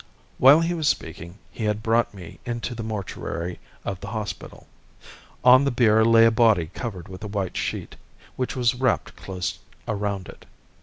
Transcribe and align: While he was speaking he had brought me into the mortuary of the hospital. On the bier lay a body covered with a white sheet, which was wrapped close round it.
While 0.39 0.61
he 0.61 0.73
was 0.73 0.87
speaking 0.87 1.37
he 1.51 1.65
had 1.65 1.83
brought 1.83 2.11
me 2.11 2.39
into 2.43 2.73
the 2.73 2.81
mortuary 2.81 3.59
of 3.85 3.99
the 3.99 4.07
hospital. 4.07 4.65
On 5.43 5.63
the 5.63 5.69
bier 5.69 6.03
lay 6.03 6.25
a 6.25 6.31
body 6.31 6.71
covered 6.73 7.07
with 7.07 7.23
a 7.23 7.27
white 7.27 7.55
sheet, 7.55 7.97
which 8.35 8.55
was 8.55 8.73
wrapped 8.73 9.15
close 9.15 9.59
round 9.87 10.27
it. 10.27 10.47